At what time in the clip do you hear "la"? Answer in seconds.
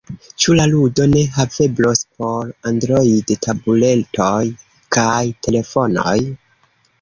0.59-0.63